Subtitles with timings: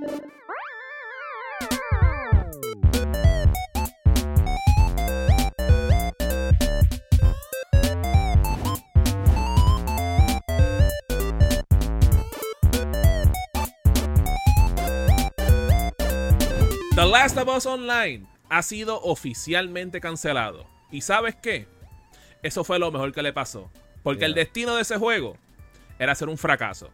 [0.00, 0.06] The
[17.06, 20.66] Last of Us Online ha sido oficialmente cancelado.
[20.90, 21.66] ¿Y sabes qué?
[22.42, 23.70] Eso fue lo mejor que le pasó.
[24.02, 25.36] Porque el destino de ese juego
[25.98, 26.90] era ser un fracaso.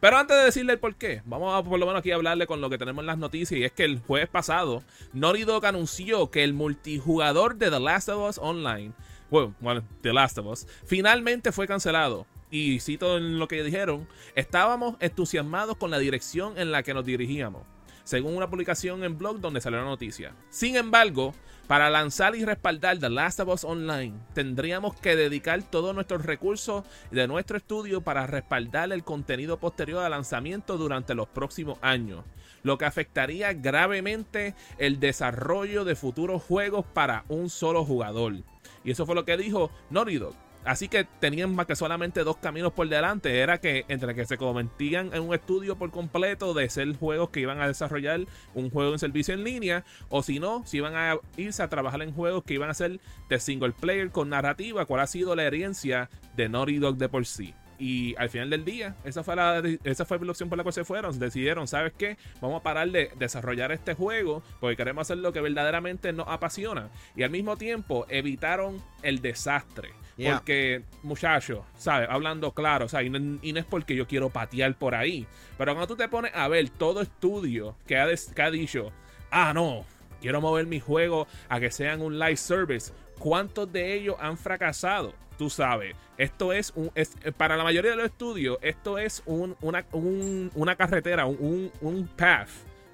[0.00, 2.46] Pero antes de decirle el por qué, vamos a por lo menos aquí a hablarle
[2.46, 3.58] con lo que tenemos en las noticias.
[3.58, 8.08] Y es que el jueves pasado, Naughty Dog anunció que el multijugador de The Last
[8.08, 8.92] of Us Online,
[9.30, 12.26] bueno, bueno, The Last of Us, finalmente fue cancelado.
[12.50, 17.04] Y cito en lo que dijeron, estábamos entusiasmados con la dirección en la que nos
[17.04, 17.62] dirigíamos
[18.08, 20.34] según una publicación en blog donde salió la noticia.
[20.48, 21.34] Sin embargo,
[21.66, 26.84] para lanzar y respaldar The Last of Us Online, tendríamos que dedicar todos nuestros recursos
[27.10, 32.24] de nuestro estudio para respaldar el contenido posterior al lanzamiento durante los próximos años,
[32.62, 38.36] lo que afectaría gravemente el desarrollo de futuros juegos para un solo jugador.
[38.84, 40.47] Y eso fue lo que dijo Naughty Dog.
[40.64, 43.38] Así que tenían más que solamente dos caminos por delante.
[43.40, 47.40] Era que entre que se convertían en un estudio por completo de ser juegos que
[47.40, 48.20] iban a desarrollar
[48.54, 49.84] un juego en servicio en línea.
[50.08, 53.00] O si no, si iban a irse a trabajar en juegos que iban a ser
[53.28, 54.84] de single player con narrativa.
[54.84, 57.54] ¿Cuál ha sido la herencia de Naughty Dog de por sí?
[57.78, 60.72] Y al final del día, esa fue, la, esa fue la opción por la cual
[60.72, 61.18] se fueron.
[61.18, 62.16] Decidieron, ¿sabes qué?
[62.40, 66.90] Vamos a parar de desarrollar este juego porque queremos hacer lo que verdaderamente nos apasiona.
[67.14, 69.90] Y al mismo tiempo evitaron el desastre.
[70.24, 72.08] Porque, muchachos, ¿sabes?
[72.10, 75.26] Hablando claro, o sea, y no, es porque yo quiero patear por ahí.
[75.56, 78.90] Pero cuando tú te pones a ver todo estudio que ha, que ha dicho,
[79.30, 79.84] ah, no,
[80.20, 85.14] quiero mover mi juego a que sean un live service, ¿cuántos de ellos han fracasado?
[85.38, 86.90] Tú sabes, esto es un.
[87.36, 92.48] para la mayoría de los estudios, esto es un, una, una carretera, un, un path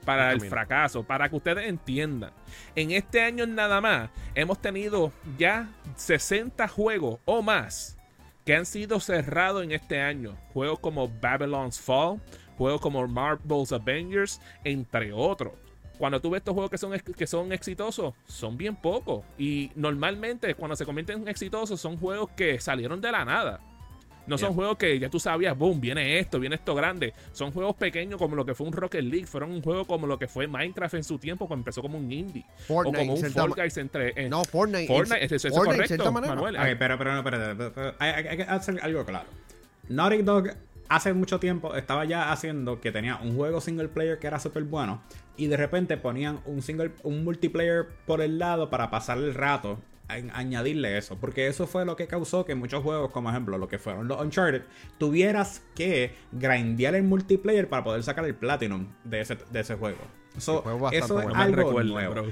[0.05, 2.33] para el fracaso, para que ustedes entiendan.
[2.77, 7.97] En este año nada más hemos tenido ya 60 juegos o más
[8.44, 10.37] que han sido cerrados en este año.
[10.53, 12.21] Juegos como Babylon's Fall,
[12.59, 15.55] juegos como Marvel's Avengers, entre otros.
[15.99, 19.25] Cuando tú ves estos juegos que son, que son exitosos, son bien pocos.
[19.38, 23.60] Y normalmente cuando se convierten en exitosos son juegos que salieron de la nada.
[24.27, 27.12] No son juegos que ya tú sabías, boom, viene esto, viene esto grande.
[27.32, 29.27] Son juegos pequeños como lo que fue un Rocket League.
[29.27, 32.11] Fueron un juego como lo que fue Minecraft en su tiempo, cuando empezó como un
[32.11, 32.44] indie.
[32.69, 34.28] o como un Fall Guys entre.
[34.28, 34.87] no, Fortnite.
[34.87, 36.56] Fortnite, eso, es correcto, Manuel.
[36.78, 39.28] pero, pero, no, pero, hay, hay, que hacer algo claro.
[39.88, 40.49] Naughty Dog
[40.89, 44.65] hace mucho tiempo estaba ya haciendo que tenía un juego single player que era súper
[44.65, 45.03] bueno
[45.37, 49.78] y de repente ponían un single un multiplayer por el lado para pasar el rato
[50.09, 53.78] añadirle eso, porque eso fue lo que causó que muchos juegos, como ejemplo lo que
[53.78, 54.62] fueron los Uncharted,
[54.99, 60.00] tuvieras que grindear el multiplayer para poder sacar el Platinum de ese, de ese juego.
[60.37, 62.27] Eso es algo nuevo.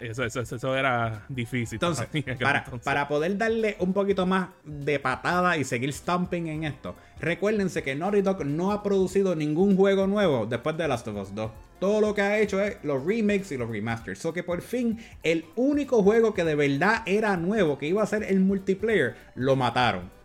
[0.00, 1.76] Eso, eso, era difícil.
[1.76, 2.06] Entonces,
[2.40, 7.82] para, para, poder darle un poquito más de patada y seguir stamping en esto, recuérdense
[7.82, 11.50] que Naughty Dog no ha producido ningún juego nuevo después de Last of Us 2.
[11.78, 14.18] Todo lo que ha hecho es los remakes y los remasters.
[14.18, 18.06] So que por fin el único juego que de verdad era nuevo, que iba a
[18.06, 20.16] ser el multiplayer, lo mataron.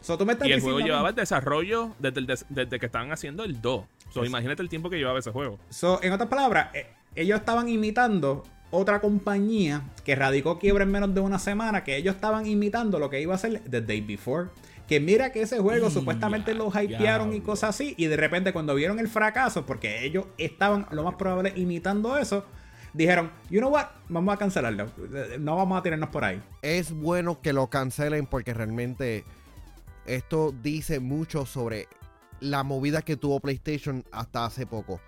[0.00, 3.60] So, ¿tú me estás y el juego llevaba el desarrollo desde, que estaban haciendo el
[3.60, 3.84] 2.
[4.10, 5.58] So, imagínate el tiempo que llevaba ese juego.
[5.70, 11.14] So, en otras palabras, eh, ellos estaban imitando otra compañía que radicó quiebra en menos
[11.14, 14.48] de una semana, que ellos estaban imitando lo que iba a ser The Day Before.
[14.86, 17.94] Que mira que ese juego supuestamente lo hypearon y cosas así.
[17.96, 22.44] Y de repente cuando vieron el fracaso, porque ellos estaban lo más probable imitando eso,
[22.92, 24.90] dijeron, you know what, vamos a cancelarlo.
[25.38, 26.42] No vamos a tirarnos por ahí.
[26.62, 29.24] Es bueno que lo cancelen porque realmente
[30.06, 31.86] esto dice mucho sobre
[32.40, 35.00] la movida que tuvo PlayStation hasta hace poco.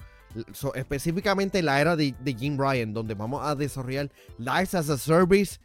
[0.74, 5.58] específicamente la era de, de Jim Ryan, donde vamos a desarrollar Lives as a Service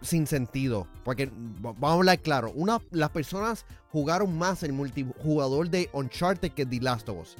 [0.00, 0.86] sin sentido.
[1.04, 6.66] Porque vamos a hablar claro, una, las personas jugaron más el multijugador de Uncharted que
[6.66, 7.36] The Last of Us.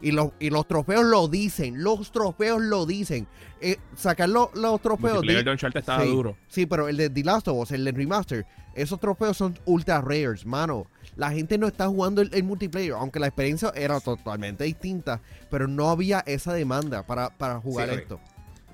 [0.00, 3.26] Y, y los trofeos lo dicen, los trofeos lo dicen.
[3.60, 4.50] Eh, sacar los
[4.82, 5.22] trofeos.
[5.26, 6.36] El de Uncharted estaba sí, duro.
[6.48, 10.00] Sí, pero el de The Last of Us, el de Remaster, esos trofeos son ultra
[10.00, 10.86] rares, mano.
[11.16, 15.88] La gente no está jugando el, multiplayer, aunque la experiencia era totalmente distinta, pero no
[15.88, 18.20] había esa demanda para, jugar esto.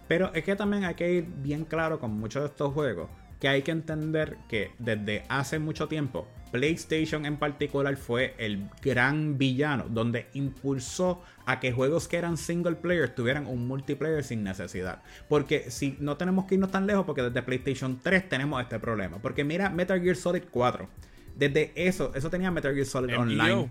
[0.09, 3.09] Pero es que también hay que ir bien claro con muchos de estos juegos
[3.41, 9.39] que hay que entender que desde hace mucho tiempo PlayStation en particular fue el gran
[9.39, 15.03] villano donde impulsó a que juegos que eran single player tuvieran un multiplayer sin necesidad.
[15.29, 19.19] Porque si no tenemos que irnos tan lejos porque desde PlayStation 3 tenemos este problema.
[19.19, 20.89] Porque mira Metal Gear Solid 4.
[21.37, 23.71] Desde eso, eso tenía Metal Gear Solid Online.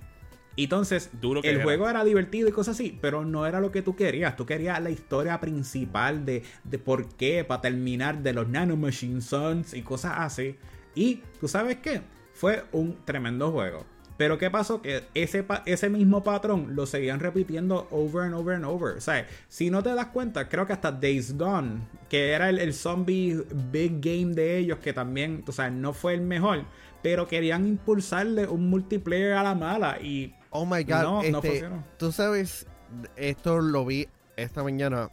[0.57, 1.63] Entonces, Duro que el era.
[1.63, 4.35] juego era divertido y cosas así, pero no era lo que tú querías.
[4.35, 9.73] Tú querías la historia principal de, de por qué, para terminar, de los Nanomachine Sons
[9.73, 10.57] y cosas así.
[10.95, 12.01] Y, ¿tú sabes qué?
[12.33, 13.85] Fue un tremendo juego.
[14.17, 14.81] Pero ¿qué pasó?
[14.81, 18.97] Que ese, ese mismo patrón lo seguían repitiendo over and over and over.
[18.97, 22.59] O sea, si no te das cuenta, creo que hasta Days Gone, que era el,
[22.59, 23.41] el zombie
[23.71, 26.65] big game de ellos, que también, o sea, no fue el mejor,
[27.01, 31.49] pero querían impulsarle un multiplayer a la mala y Oh my god, No, no este,
[31.49, 31.83] funcionó.
[31.97, 32.65] tú sabes,
[33.15, 35.09] esto lo vi esta mañana.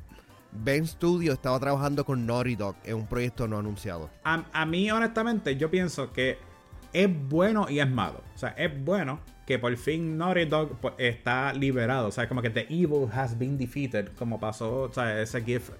[0.52, 4.08] Ben Studio estaba trabajando con Naughty Dog en un proyecto no anunciado.
[4.24, 6.38] A, a mí, honestamente, yo pienso que
[6.94, 8.22] es bueno y es malo.
[8.34, 12.08] O sea, es bueno que por fin Naughty Dog pues, está liberado.
[12.08, 14.08] O sea, como que The Evil has been defeated.
[14.18, 15.70] Como pasó, o sea, ese GIF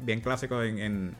[0.00, 1.16] bien clásico en, en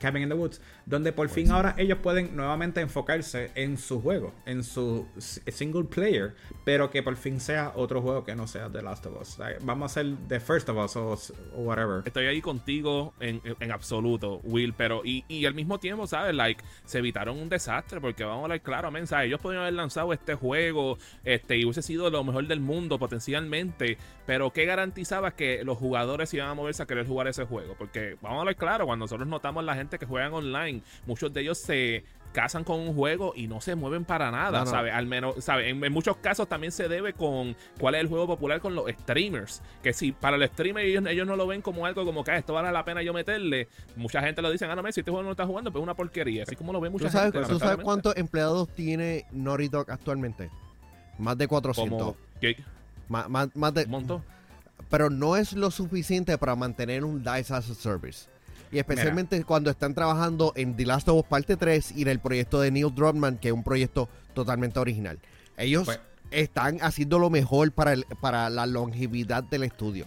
[0.00, 0.60] Cabin in the Woods.
[0.86, 6.34] Donde por fin ahora ellos pueden nuevamente enfocarse en su juego, en su single player.
[6.64, 9.38] Pero que por fin sea otro juego que no sea The Last of Us.
[9.62, 11.18] Vamos a ser The First of Us o,
[11.56, 12.02] o whatever.
[12.04, 16.34] Estoy ahí contigo en, en- absoluto, Will, pero y, y al mismo tiempo, ¿sabes?
[16.34, 19.26] Like, se evitaron un desastre porque vamos a hablar claramente, ¿sabes?
[19.28, 23.96] Ellos podrían haber lanzado este juego este, y hubiese sido lo mejor del mundo potencialmente,
[24.26, 27.74] pero ¿qué garantizaba que los jugadores iban a moverse a querer jugar ese juego?
[27.78, 31.40] Porque vamos a hablar claro, cuando nosotros notamos la gente que juegan online, muchos de
[31.42, 34.70] ellos se casan con un juego y no se mueven para nada, No, no.
[34.70, 34.94] ¿sabes?
[34.94, 35.68] Al menos, ¿sabes?
[35.68, 38.90] En, en muchos casos también se debe con cuál es el juego popular con los
[38.90, 39.60] streamers.
[39.82, 42.38] Que si para el streamer ellos, ellos no lo ven como algo como que "Ah,
[42.38, 45.22] esto vale la pena yo meterle, mucha gente lo dicen, ah, no, si este juego
[45.24, 46.44] no está jugando, pues es una porquería.
[46.44, 47.48] Así como lo ve mucha ¿Tú sabes, gente.
[47.48, 50.48] tú sabes cuántos empleados tiene Naughty Dog actualmente?
[51.18, 51.98] Más de 400.
[51.98, 52.56] Como, ¿qué?
[53.10, 54.24] Más, más- más de, Un montón.
[54.88, 58.26] pero no es lo suficiente para mantener un DICE as a Service.
[58.72, 62.18] Y especialmente cuando están trabajando en The Last of Us Parte 3 y en el
[62.20, 65.18] proyecto de Neil Druckmann, que es un proyecto totalmente original.
[65.58, 70.06] Ellos Pues- están haciendo lo mejor para, el, para la longevidad del estudio.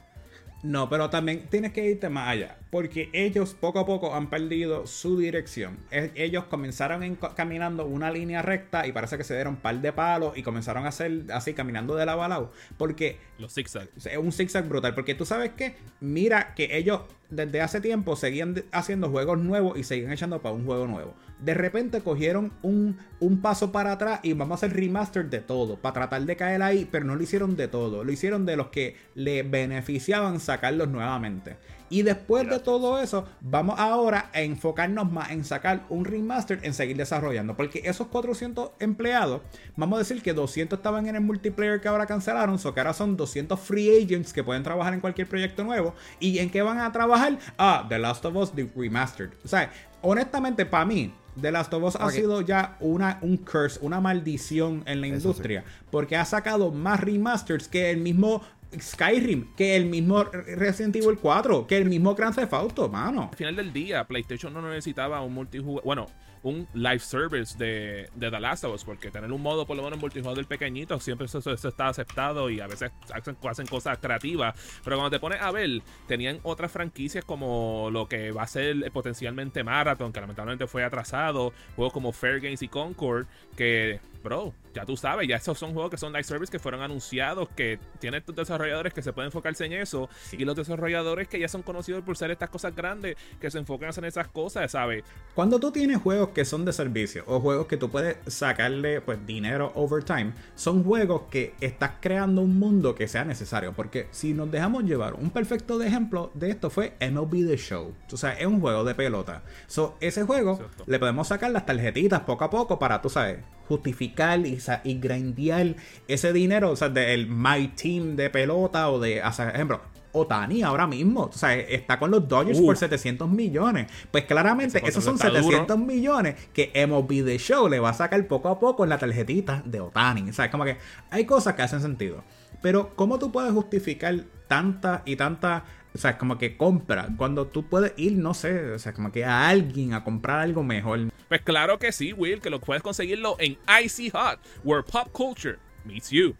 [0.63, 2.57] No, pero también tienes que irte más allá.
[2.71, 5.77] Porque ellos poco a poco han perdido su dirección.
[5.91, 9.93] Ellos comenzaron en- caminando una línea recta y parece que se dieron un par de
[9.93, 12.51] palos y comenzaron a hacer así caminando de lado a lado.
[12.79, 14.07] Porque Los zigzags.
[14.07, 14.95] es un zigzag brutal.
[14.95, 19.83] Porque tú sabes que, mira que ellos desde hace tiempo seguían haciendo juegos nuevos y
[19.83, 21.13] seguían echando para un juego nuevo.
[21.39, 25.77] De repente cogieron un, un paso para atrás y vamos a hacer remaster de todo.
[25.77, 28.03] Para tratar de caer ahí, pero no lo hicieron de todo.
[28.03, 31.57] Lo hicieron de los que le beneficiaban sacarlos nuevamente.
[31.89, 36.73] Y después de todo eso, vamos ahora a enfocarnos más en sacar un remaster, en
[36.73, 37.55] seguir desarrollando.
[37.55, 39.41] Porque esos 400 empleados,
[39.75, 42.93] vamos a decir que 200 estaban en el multiplayer que ahora cancelaron, so que ahora
[42.93, 45.93] son 200 free agents que pueden trabajar en cualquier proyecto nuevo.
[46.19, 47.37] ¿Y en qué van a trabajar?
[47.57, 49.31] Ah, The Last of Us The Remastered.
[49.43, 49.71] O sea,
[50.01, 54.83] honestamente, para mí, The Last of Us ha sido ya una, un curse, una maldición
[54.85, 55.63] en la Eso industria.
[55.91, 58.41] Porque ha sacado más remasters que el mismo
[58.81, 63.29] Skyrim, que el mismo Resident Evil 4, que el mismo Grand Theft Auto, mano.
[63.31, 66.07] Al final del día, PlayStation no necesitaba un multijugador, bueno,
[66.45, 69.99] un live service de, The Last of Us, porque tener un modo por lo menos
[69.99, 74.55] multijugador pequeñito, siempre eso, está aceptado y a veces hacen, cosas creativas.
[74.83, 78.91] Pero cuando te pones a ver, tenían otras franquicias como lo que va a ser
[78.91, 83.25] potencialmente Marathon, que lamentablemente fue atrasado, juegos como Fair Games y Concord,
[83.57, 86.81] que, bro, ya tú sabes, ya esos son juegos que son live service que fueron
[86.81, 91.39] anunciados, que tienen estos desarrolladores que se pueden enfocarse en eso, y los desarrolladores que
[91.39, 95.03] ya son conocidos por ser estas cosas grandes, que se enfocan en esas cosas, ¿sabes?
[95.35, 99.25] Cuando tú tienes juegos que son de servicio o juegos que tú puedes sacarle pues
[99.25, 103.73] dinero over time, son juegos que estás creando un mundo que sea necesario.
[103.73, 107.93] Porque si nos dejamos llevar, un perfecto ejemplo de esto fue MLB The Show.
[108.11, 109.43] O sea, es un juego de pelota.
[109.67, 114.45] So, ese juego le podemos sacar las tarjetitas poco a poco para, tú sabes, justificar
[114.45, 115.75] y, y grindear
[116.07, 119.81] ese dinero, o sea, del My Team de pelota o de, o sea, ejemplo,
[120.15, 122.65] Otani ahora mismo, o sea, está con los Dodgers Uh.
[122.65, 123.87] por 700 millones.
[124.11, 127.93] Pues claramente, esos son contrato está 700 millones que MLB The Show le va a
[127.93, 130.29] sacar poco a poco en la tarjetita de Otani.
[130.29, 130.77] O sea, es como que
[131.11, 132.23] hay cosas que hacen sentido.
[132.61, 134.15] Pero, ¿cómo tú puedes justificar
[134.47, 138.79] tanta y tanta, o sea, como que compra cuando tú puedes ir, no sé, o
[138.79, 140.99] sea, como que a alguien a comprar algo mejor?
[141.29, 145.57] Pues claro que sí, Will, que lo puedes conseguirlo en Icy Hot, where pop culture
[145.85, 146.35] meets you.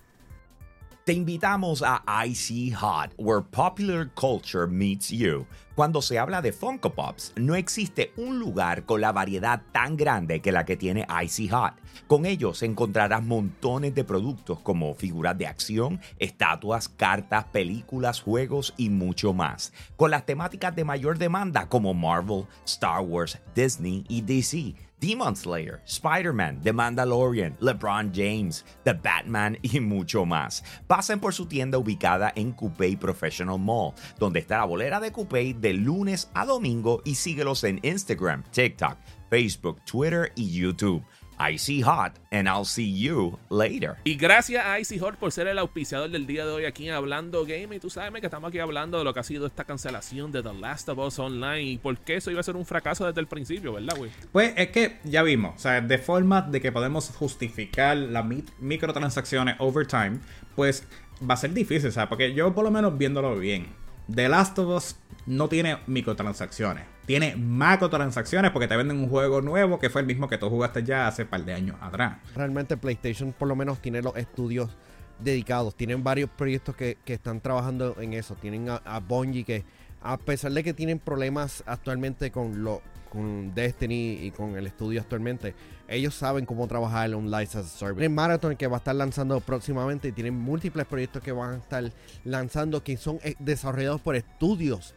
[1.05, 5.45] Te invitamos a Icy Hot, where popular culture meets you.
[5.75, 10.41] Cuando se habla de Funko Pops, no existe un lugar con la variedad tan grande
[10.41, 11.75] que la que tiene Icy Hot.
[12.07, 18.89] Con ellos encontrarás montones de productos como figuras de acción, estatuas, cartas, películas, juegos y
[18.89, 19.73] mucho más.
[19.97, 24.73] Con las temáticas de mayor demanda como Marvel, Star Wars, Disney y DC.
[24.99, 30.63] Demon Slayer, Spider-Man, The Mandalorian, LeBron James, The Batman y mucho más.
[30.87, 35.53] Pasen por su tienda ubicada en Coupé Professional Mall, donde está la bolera de Coupé
[35.53, 38.97] de lunes a domingo y síguelos en Instagram, TikTok,
[39.29, 41.03] Facebook, Twitter y YouTube.
[41.39, 43.95] Icy Hot, and I'll see you later.
[44.03, 46.93] Y gracias a Icy Hot por ser el auspiciador del día de hoy aquí en
[46.93, 47.75] Hablando Game.
[47.75, 50.41] Y tú sabes que estamos aquí hablando de lo que ha sido esta cancelación de
[50.43, 53.21] The Last of Us Online y por qué eso iba a ser un fracaso desde
[53.21, 54.11] el principio, ¿verdad, güey?
[54.31, 58.25] Pues es que ya vimos, o sea, de forma de que podemos justificar las
[58.59, 60.19] microtransacciones over time,
[60.55, 60.87] pues
[61.27, 63.67] va a ser difícil, o sea, porque yo por lo menos viéndolo bien,
[64.13, 69.79] The Last of Us no tiene microtransacciones tiene macrotransacciones porque te venden un juego nuevo
[69.79, 72.17] que fue el mismo que tú jugaste ya hace par de años atrás.
[72.35, 74.75] Realmente PlayStation por lo menos tiene los estudios
[75.19, 75.75] dedicados.
[75.75, 78.35] Tienen varios proyectos que, están trabajando en eso.
[78.35, 79.63] Tienen a, Bungie que
[80.01, 84.99] a pesar de que tienen problemas actualmente con lo con Destiny y con el estudio
[84.99, 85.55] actualmente,
[85.87, 87.95] ellos saben cómo trabajar en un license service.
[87.95, 91.93] Tienen Marathon que va a estar lanzando próximamente tienen múltiples proyectos que van a estar
[92.25, 94.93] lanzando que son eh, desarrollados por estudios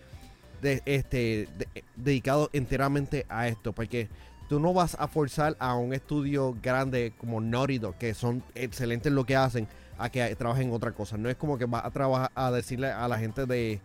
[0.62, 1.48] este,
[1.96, 4.08] dedicado enteramente a esto, porque
[4.48, 9.14] tú no vas a forzar a un estudio grande como Naughty que son excelentes en
[9.14, 11.16] lo que hacen, a que trabajen en otra cosa.
[11.16, 13.80] No es como que vas a trabajar a decirle a la gente de,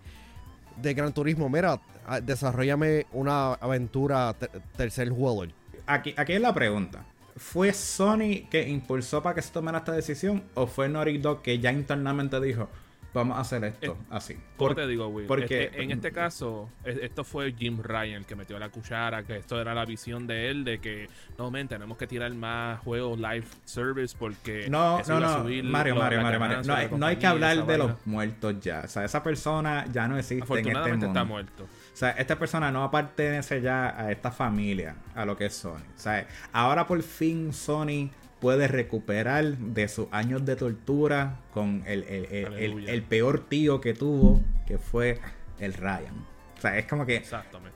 [0.82, 1.80] de Gran Turismo, mira,
[2.24, 4.36] desarrollame una aventura
[4.78, 5.50] tercer jugador.
[5.86, 7.06] Aquí, aquí es la pregunta.
[7.36, 11.72] ¿Fue Sony que impulsó para que se tomara esta decisión o fue Naughty que ya
[11.72, 12.70] internamente dijo,
[13.14, 14.38] vamos a hacer esto así.
[14.58, 15.28] ¿Por te digo, Will?
[15.28, 19.60] Porque en este caso, esto fue Jim Ryan el que metió la cuchara, que esto
[19.60, 23.46] era la visión de él, de que, no, men, tenemos que tirar más juegos live
[23.66, 24.68] service porque...
[24.70, 26.62] No, no, no, Mario, Mario, Mario, Mario.
[26.98, 28.82] No, hay, que hablar de los muertos ya.
[28.86, 31.08] O sea, esa persona ya no existe en este mundo.
[31.08, 31.64] está muerto.
[31.64, 35.76] O sea, esta persona no pertenece ya a esta familia, a lo que es Sony.
[35.96, 38.10] O sea, ahora por fin Sony
[38.44, 44.78] puede recuperar de sus años de tortura con el, el, peor tío que tuvo, que
[44.78, 45.18] fue
[45.60, 46.14] el Ryan.
[46.58, 47.24] O sea, es como que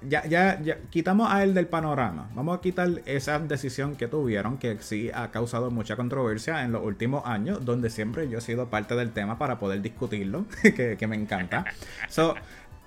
[0.02, 2.30] ya, ya, ya quitamos a él del panorama.
[2.36, 6.84] Vamos a quitar esa decisión que tuvieron, que sí ha causado mucha controversia en los
[6.84, 11.08] últimos años, donde siempre yo he sido parte del tema para poder discutirlo, que, que
[11.08, 11.64] me encanta.
[12.10, 12.36] So,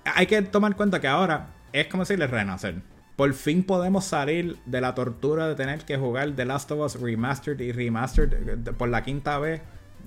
[0.04, 2.82] hay que tomar en cuenta que ahora es como si le renacer
[3.20, 6.98] por fin podemos salir de la tortura de tener que jugar The Last of Us
[6.98, 9.60] Remastered y Remastered eh, por la quinta vez.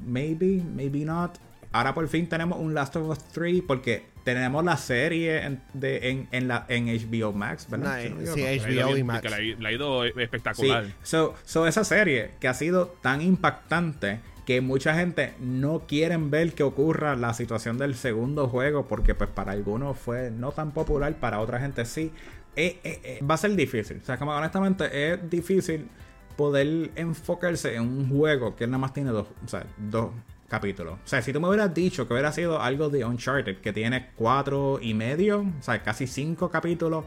[0.03, 1.37] Maybe, maybe not.
[1.71, 6.27] Ahora por fin tenemos un Last of Us 3 porque tenemos la serie en, de,
[6.31, 8.01] en, la, en HBO Max, ¿verdad?
[8.33, 9.29] sí, HBO y Max.
[9.29, 10.85] La, ha ido espectacular.
[10.85, 10.93] Sí.
[11.03, 16.53] So, so, esa serie que ha sido tan impactante que mucha gente no quieren ver
[16.53, 21.13] que ocurra la situación del segundo juego porque pues para algunos fue no tan popular,
[21.19, 22.11] para otra gente sí.
[22.55, 23.99] Eh, eh, eh, va a ser difícil.
[24.01, 25.87] O sea, como honestamente es difícil
[26.35, 30.11] poder enfocarse en un juego que nada más tiene dos, o sea, dos
[30.47, 30.93] capítulos.
[30.93, 34.09] O sea, si tú me hubieras dicho que hubiera sido algo de Uncharted, que tiene
[34.15, 37.05] cuatro y medio, o sea, casi cinco capítulos,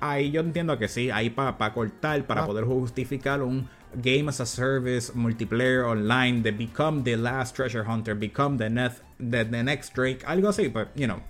[0.00, 2.46] ahí yo entiendo que sí, ahí para cortar, para ah.
[2.46, 8.14] poder justificar un Game as a Service, multiplayer online, de Become the Last Treasure Hunter,
[8.14, 11.20] Become the, next, the, Next Drake, algo así, pues, you know,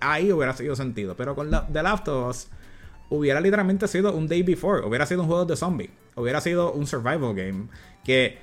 [0.00, 1.14] ahí hubiera sido sentido.
[1.16, 2.48] Pero con The Last of Us
[3.10, 6.86] hubiera literalmente sido un Day Before, hubiera sido un juego de zombie, hubiera sido un
[6.86, 7.68] survival game
[8.04, 8.38] que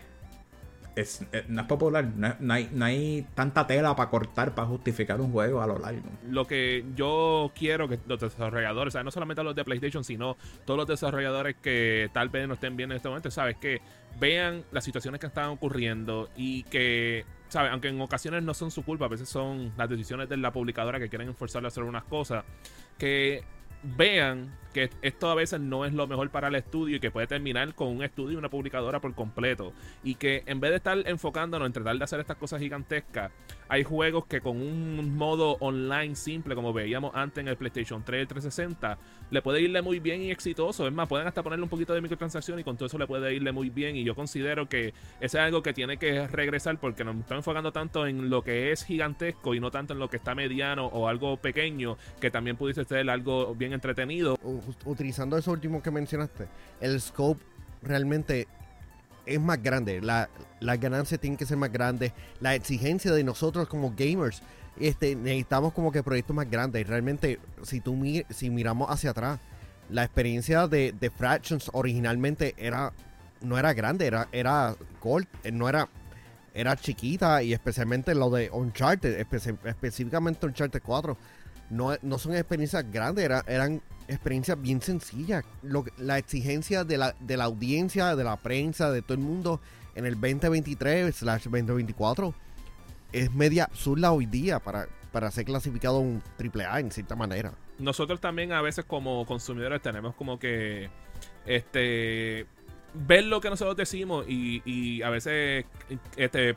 [0.95, 5.21] es, eh, no es popular, no, hay, no, hay, tanta tela para cortar para justificar
[5.21, 6.09] un juego a lo largo.
[6.29, 10.77] Lo que yo quiero que los desarrolladores, o no solamente los de PlayStation, sino todos
[10.77, 13.81] los desarrolladores que tal vez no estén bien en este momento, sabes que
[14.19, 17.71] vean las situaciones que están ocurriendo y que ¿sabes?
[17.71, 20.99] Aunque en ocasiones no son su culpa, a veces son las decisiones de la publicadora
[20.99, 22.45] que quieren forzarle a hacer unas cosas,
[22.97, 23.43] que
[23.83, 27.27] vean que esto a veces no es lo mejor para el estudio y que puede
[27.27, 29.73] terminar con un estudio y una publicadora por completo.
[30.03, 33.31] Y que en vez de estar enfocándonos en tratar de hacer estas cosas gigantescas,
[33.67, 38.21] hay juegos que con un modo online simple, como veíamos antes en el PlayStation 3
[38.21, 38.97] el 360,
[39.29, 40.87] le puede irle muy bien y exitoso.
[40.87, 43.33] Es más, pueden hasta ponerle un poquito de microtransacción y con todo eso le puede
[43.33, 43.95] irle muy bien.
[43.95, 47.71] Y yo considero que ese es algo que tiene que regresar porque nos estamos enfocando
[47.71, 51.07] tanto en lo que es gigantesco y no tanto en lo que está mediano o
[51.07, 54.37] algo pequeño, que también pudiese ser algo bien entretenido
[54.85, 56.47] utilizando eso último que mencionaste,
[56.79, 57.43] el scope
[57.81, 58.47] realmente
[59.25, 60.01] es más grande.
[60.01, 62.13] La, las ganancias tienen que ser más grandes.
[62.39, 64.41] La exigencia de nosotros como gamers,
[64.79, 66.87] este, necesitamos como que proyectos más grandes.
[66.87, 67.97] Realmente, si tú
[68.29, 69.39] si miramos hacia atrás,
[69.89, 72.93] la experiencia de, de, Fractions originalmente era
[73.41, 75.89] no era grande, era, era gold, eh, no era
[76.53, 79.25] era chiquita y especialmente lo de Uncharted,
[79.63, 81.17] específicamente Uncharted 4
[81.71, 85.43] no, no son experiencias grandes, era- eran experiencias bien sencillas.
[85.63, 89.59] Lo, la exigencia de la, de la audiencia, de la prensa, de todo el mundo
[89.95, 92.33] en el 2023 slash 2024
[93.13, 97.51] es media absurda hoy día para, para ser clasificado un triple A en cierta manera.
[97.79, 100.89] nosotros también a veces como consumidores tenemos como que
[101.45, 102.45] este
[102.93, 105.65] ver lo que nosotros decimos y, a veces
[106.17, 106.53] este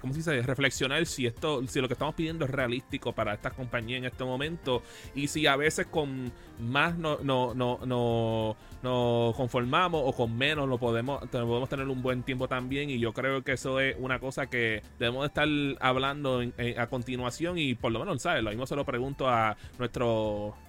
[0.00, 0.42] ¿cómo se dice?
[0.42, 4.24] reflexionar si esto si lo que estamos pidiendo es realístico para esta compañía en este
[4.24, 4.82] momento
[5.14, 10.68] y si a veces con más no no no no nos conformamos o con menos
[10.68, 14.18] lo podemos podemos tener un buen tiempo también y yo creo que eso es una
[14.18, 15.48] cosa que debemos de estar
[15.80, 19.56] hablando en- a continuación y por lo menos sabes lo mismo se lo pregunto a
[19.78, 20.08] nuestras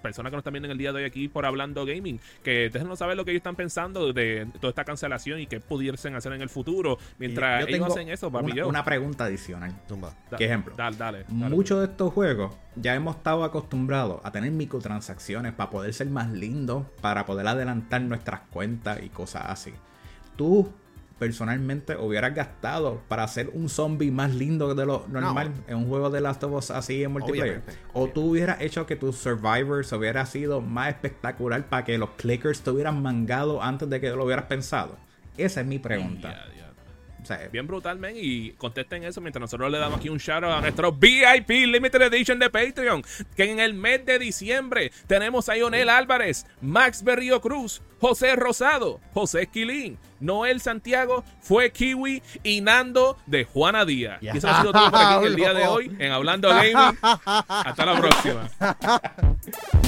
[0.02, 2.70] personas que nos están viendo en el día de hoy aquí por hablando gaming que
[2.70, 6.34] déjenos saber lo que ellos están pensando de toda esta cancelación y qué pudiesen hacer
[6.34, 9.74] en el futuro mientras Yo ellos tengo hacen eso papi una, yo una pregunta adicional.
[9.88, 10.14] Zumba.
[10.30, 10.74] Da- ¿Qué ejemplo?
[10.76, 11.56] dale, dale, dale.
[11.56, 16.30] Muchos de estos juegos ya hemos estado acostumbrados a tener microtransacciones para poder ser más
[16.30, 19.74] lindos, para poder adelantar nuestras cuentas y cosas así.
[20.36, 20.72] Tú
[21.20, 26.10] personalmente hubieras gastado para hacer un zombie más lindo de lo normal en un juego
[26.10, 27.58] de Last of Us así en multiplayer.
[27.58, 32.12] Obviamente, O tú hubieras hecho que tus survivors hubiera sido más espectacular para que los
[32.12, 34.98] clickers te hubieran mangado antes de que lo hubieras pensado.
[35.38, 36.46] Esa es mi pregunta.
[37.52, 38.16] Bien brutal, men.
[38.16, 42.02] Y contesten eso mientras nosotros le damos aquí un shout out a nuestro VIP Limited
[42.02, 43.04] Edition de Patreon.
[43.36, 49.00] Que en el mes de diciembre tenemos a Ionel Álvarez, Max Berrío Cruz, José Rosado,
[49.14, 54.22] José Esquilín, Noel Santiago, Fue Kiwi y Nando de Juana Díaz.
[54.22, 56.98] Y eso ha sido todo por aquí el día de hoy en Hablando Gaming.
[57.02, 58.50] Hasta la próxima.